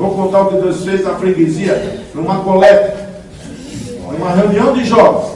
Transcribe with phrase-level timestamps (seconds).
[0.00, 3.10] vou contar o que Deus fez na freguesia, numa coleta,
[4.10, 5.30] numa reunião de jovens.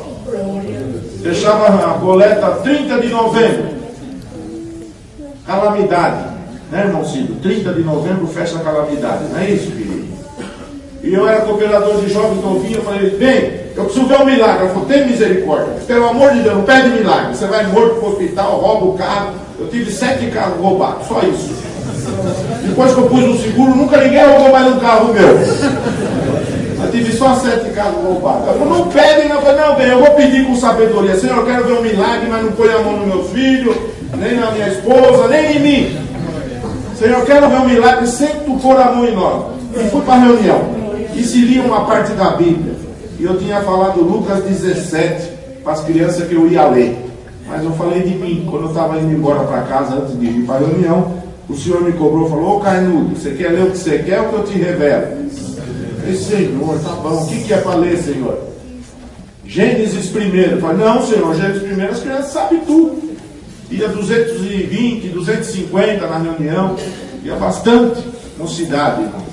[1.21, 3.75] Deixava a coleta 30 de novembro.
[5.47, 6.35] Calamidade.
[6.71, 7.41] Né, irmão Cido?
[7.41, 9.25] 30 de novembro, festa calamidade.
[9.31, 10.05] Não é isso, querido?
[11.03, 12.79] E eu era cooperador de jovens novinho.
[12.79, 14.67] Eu falei, bem, eu preciso ver um milagre.
[14.67, 15.75] Eu falei, tem misericórdia.
[15.87, 17.37] Pelo amor de Deus, não pede milagre.
[17.37, 19.35] Você vai morto para o hospital, rouba o carro.
[19.59, 21.74] Eu tive sete carros roubados, só isso.
[22.67, 25.29] Depois que eu pus no seguro, nunca ninguém roubou mais um carro meu.
[26.83, 28.47] Eu tive só sete carros roubados.
[28.49, 29.37] Eu falei, não pede, não.
[29.37, 31.17] Eu falei, não, bem, eu vou pedir com sabedoria.
[31.17, 33.77] Senhor, eu quero ver um milagre, mas não põe a mão nos meus filhos,
[34.17, 35.99] nem na minha esposa, nem em mim.
[36.99, 39.45] Senhor, eu quero ver um milagre sem tu pôr a mão em nós.
[39.75, 40.61] E fui para a reunião.
[41.15, 42.75] E se lia uma parte da Bíblia.
[43.19, 46.97] E eu tinha falado Lucas 17 para as crianças que eu ia ler.
[47.49, 48.47] Mas eu falei de mim.
[48.51, 51.15] Quando eu estava indo embora para casa, antes de ir para a reunião,
[51.49, 54.21] o Senhor me cobrou e falou: Ô Carnudo, você quer ler o que você quer
[54.21, 55.05] ou que eu te revelo?
[55.05, 57.23] Eu falei, Senhor, tá bom.
[57.23, 58.39] O que, que é para ler, Senhor?
[59.47, 60.61] Gênesis primeiro.
[60.61, 63.15] Falei, não, Senhor, Gênesis primeiro, as crianças sabem tudo.
[63.71, 66.77] Ia 220, 250 na reunião,
[67.23, 68.03] ia bastante
[68.39, 69.25] mocidade, irmão.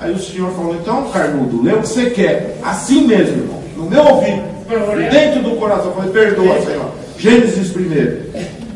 [0.00, 2.58] Aí o senhor falou, então, Carnudo, lê o que você quer.
[2.62, 3.62] Assim mesmo, irmão.
[3.76, 4.42] No meu ouvido.
[5.10, 5.86] Dentro do coração.
[5.86, 6.90] Eu falei, perdoa, Senhor.
[7.18, 8.29] Gênesis primeiro.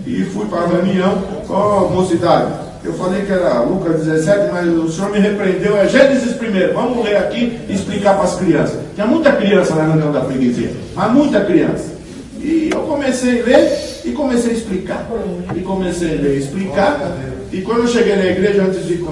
[0.06, 1.22] E fui para a reunião.
[1.48, 2.52] Ó, oh, mocidade.
[2.84, 5.76] Eu falei que era Lucas 17, mas o senhor me repreendeu.
[5.76, 6.74] É Gênesis primeiro.
[6.74, 8.78] Vamos ler aqui e explicar para as crianças.
[8.94, 10.70] Tinha muita criança na reunião da freguesia.
[10.94, 11.94] Mas muita criança.
[12.38, 15.06] E eu comecei a ler e comecei a explicar.
[15.54, 17.16] E comecei a ler explicar.
[17.52, 19.02] E quando eu cheguei na igreja, antes de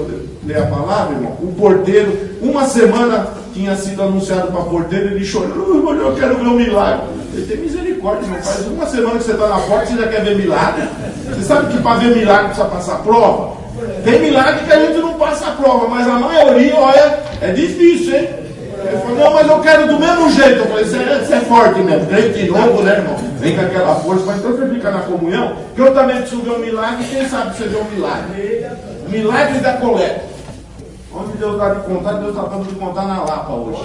[0.45, 5.25] ler a palavra, irmão, o porteiro, uma semana tinha sido anunciado para o porteiro, ele
[5.25, 7.07] chorou, eu quero ver um milagre.
[7.35, 8.43] Ele tem misericórdia, irmão.
[8.43, 10.89] Faz uma semana que você está na porta, você já quer ver milagre.
[11.29, 13.57] Você sabe que para ver milagre precisa passar prova?
[14.05, 18.17] Tem milagre que a gente não passa a prova, mas a maioria, olha, é difícil,
[18.17, 18.29] hein?
[18.85, 20.61] Ele falou, não, mas eu quero do mesmo jeito.
[20.61, 23.17] Eu falei, você é, é forte mesmo, crente novo, né, irmão?
[23.39, 26.51] Vem com aquela força, mas então você fica na comunhão, que eu também preciso ver
[26.51, 28.67] um milagre, quem sabe você vê um milagre?
[29.09, 30.23] Milagre da coleta.
[31.15, 33.83] Onde Deus dá de contar, Deus está dando de contar na Lapa hoje.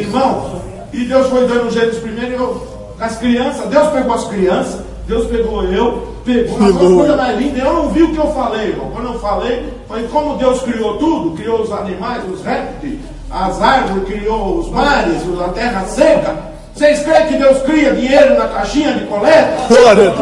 [0.00, 2.66] Irmão, e Deus foi dando um jeito primeiro, eu,
[2.98, 7.72] as crianças, Deus pegou as crianças, Deus pegou eu, pegou uma coisa mais linda, eu
[7.72, 8.90] não vi o que eu falei, irmão.
[8.92, 12.98] Quando eu falei, foi como Deus criou tudo, criou os animais, os répteis,
[13.30, 16.36] as árvores, criou os mares, a terra seca.
[16.74, 19.56] Vocês creem que Deus cria dinheiro na caixinha de coleta?
[19.68, 20.12] Glória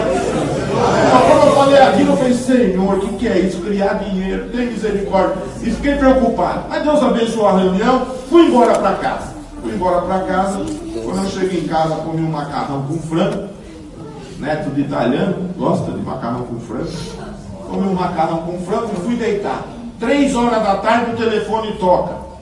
[0.74, 3.60] então, quando eu falei aquilo, eu falei, Senhor, o que, que é isso?
[3.60, 5.36] Criar dinheiro, tem misericórdia.
[5.62, 6.64] E fiquei preocupado.
[6.68, 9.34] Mas Deus abençoou a reunião, fui embora para casa.
[9.62, 10.58] Fui embora para casa.
[11.04, 13.48] Quando eu cheguei em casa, comi um macarrão com frango.
[14.38, 16.90] Neto de italiano, gosta de macarrão com frango.
[17.68, 19.62] Comi um macarrão com frango e fui deitar.
[20.00, 22.33] Três horas da tarde o telefone toca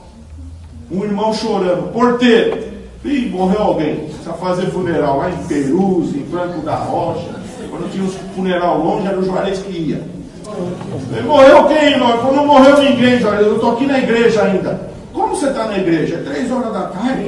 [0.93, 2.73] um irmão chorando, porteiro,
[3.05, 7.31] Ih, morreu alguém, precisa fazer funeral lá em Perus, em Franco da Rocha.
[7.69, 10.03] Quando tinha os funeral longe, era o Juarez que ia.
[11.13, 12.33] Ele morreu quem, irmão?
[12.33, 14.89] Não morreu ninguém, Juarez, eu estou aqui na igreja ainda.
[15.13, 16.17] Como você está na igreja?
[16.17, 17.23] É três horas da tarde.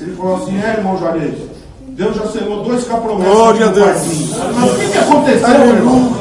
[0.00, 1.34] Ele falou assim, é, irmão Juarez,
[1.88, 3.32] Deus já selou dois capromessas.
[3.32, 3.86] Glória a Deus.
[3.86, 6.16] Mas o que, que aconteceu, irmão?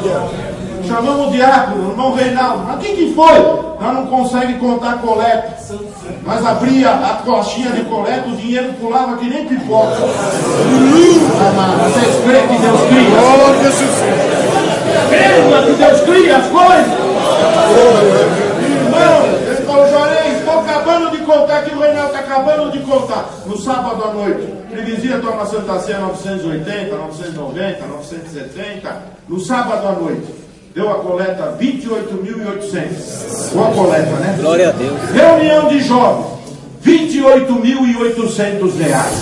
[0.90, 2.64] Chamamos o diácono, o irmão Reinaldo.
[2.66, 3.38] Mas o que, foi?
[3.80, 5.56] Nós não conseguimos contar coleta.
[6.26, 9.98] Mas abria a coxinha de coleta, o dinheiro pulava que nem pipoca.
[9.98, 10.08] Vocês
[12.26, 13.20] creem que Deus cria?
[15.10, 16.88] Creem que Deus cria as coisas?
[18.64, 23.30] Irmão, ele falou, estou acabando de contar que o Reinaldo está acabando de contar.
[23.46, 29.04] No sábado à noite, freguesia toma Santa Ceia 980, 990, 970.
[29.28, 33.54] No sábado à noite deu a coleta 28.800.
[33.54, 34.38] Boa coleta, né?
[34.40, 35.00] Glória a Deus.
[35.14, 36.26] Reunião de jovens,
[36.86, 39.14] 28.800 reais.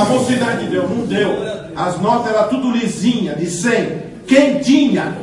[0.00, 1.30] A mocidade deu, não deu.
[1.74, 4.12] As notas eram tudo lisinha, de 100.
[4.26, 5.16] Quem tinha?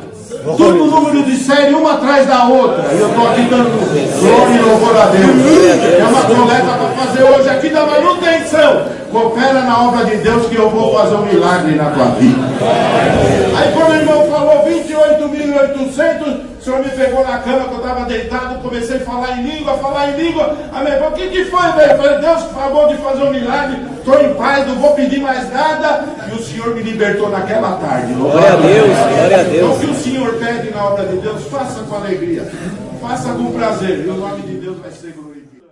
[0.58, 2.94] Tudo número de série, uma atrás da outra.
[2.94, 3.70] E eu estou aqui dando
[4.20, 5.26] glória e louvor a Deus.
[6.00, 8.86] É uma coleta para fazer hoje aqui da manutenção.
[9.12, 12.40] Coopera na obra de Deus que eu vou fazer um milagre na tua vida.
[13.58, 14.29] Aí quando o irmão
[15.60, 19.38] falou 28.800, o senhor me pegou na cama que eu estava deitado, comecei a falar
[19.38, 20.58] em língua, falar em língua.
[20.74, 20.94] Amém.
[21.08, 21.92] O que, que foi, velho?
[21.92, 25.52] Eu falei, Deus acabou de fazer um milagre, estou em paz, não vou pedir mais
[25.52, 26.06] nada.
[26.32, 28.14] E o Senhor me libertou naquela tarde.
[28.14, 29.56] Glória a Deus, glória a Deus.
[29.56, 32.46] Então, o que o Senhor pede na obra de Deus, faça com alegria,
[33.02, 35.69] faça com prazer, e o nome de Deus vai ser glorificado.